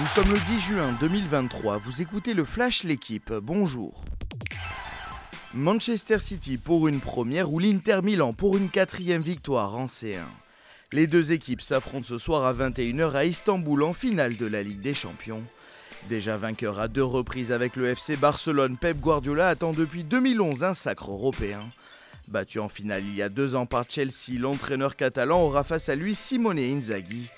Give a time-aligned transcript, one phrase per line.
[0.00, 4.04] Nous sommes le 10 juin 2023, vous écoutez le Flash L'équipe, bonjour.
[5.54, 10.18] Manchester City pour une première ou l'Inter Milan pour une quatrième victoire en C1.
[10.92, 14.82] Les deux équipes s'affrontent ce soir à 21h à Istanbul en finale de la Ligue
[14.82, 15.44] des Champions.
[16.08, 20.74] Déjà vainqueur à deux reprises avec le FC Barcelone, Pep Guardiola attend depuis 2011 un
[20.74, 21.60] sacre européen.
[22.26, 25.94] Battu en finale il y a deux ans par Chelsea, l'entraîneur catalan aura face à
[25.94, 27.28] lui Simone Inzaghi.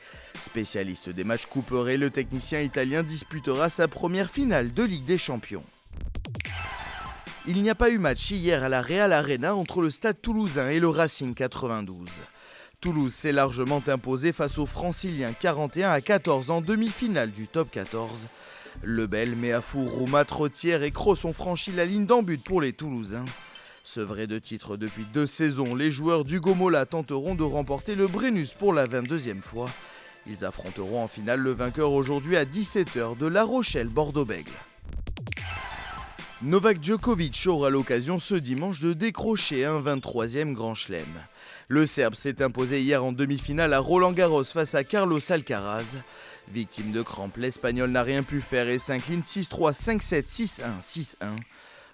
[0.42, 5.62] Spécialiste des matchs couperés, le technicien italien disputera sa première finale de Ligue des Champions.
[7.46, 10.68] Il n'y a pas eu match hier à la Real Arena entre le Stade toulousain
[10.70, 12.08] et le Racing 92.
[12.80, 18.28] Toulouse s'est largement imposé face aux Franciliens 41 à 14 en demi-finale du top 14.
[18.82, 23.24] Lebel, Méafour, Rouma, Trottière et Cross ont franchi la ligne d'en but pour les Toulousains.
[23.84, 28.08] Ce vrai de titre depuis deux saisons, les joueurs du Gomola tenteront de remporter le
[28.08, 29.70] Brennus pour la 22e fois.
[30.28, 34.50] Ils affronteront en finale le vainqueur aujourd'hui à 17h de La Rochelle-Bordeaux-Bègle.
[36.42, 41.06] Novak Djokovic aura l'occasion ce dimanche de décrocher un 23e Grand Chelem.
[41.68, 45.96] Le Serbe s'est imposé hier en demi-finale à Roland Garros face à Carlos Alcaraz.
[46.52, 51.14] Victime de crampes, l'Espagnol n'a rien pu faire et s'incline 6-3, 5-7, 6-1, 6-1.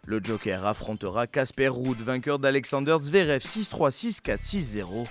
[0.06, 5.06] Le Joker affrontera Casper Ruud, vainqueur d'Alexander Zverev 6-3, 6-4, 6-0.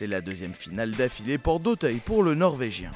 [0.00, 2.90] C'est la deuxième finale d'affilée pour d'Auteuil pour le Norvégien.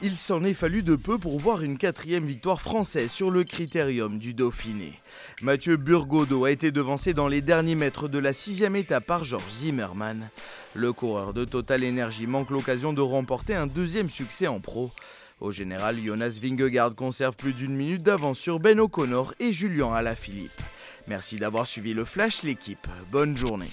[0.00, 4.20] Il s'en est fallu de peu pour voir une quatrième victoire française sur le critérium
[4.20, 5.00] du Dauphiné.
[5.42, 9.50] Mathieu Burgodeau a été devancé dans les derniers mètres de la sixième étape par Georges
[9.50, 10.28] Zimmermann.
[10.74, 14.92] Le coureur de Total Energy manque l'occasion de remporter un deuxième succès en pro.
[15.40, 20.62] Au général, Jonas Vingegaard conserve plus d'une minute d'avance sur Ben O'Connor et Julien Alaphilippe.
[21.08, 22.86] Merci d'avoir suivi le Flash l'équipe.
[23.10, 23.70] Bonne journée.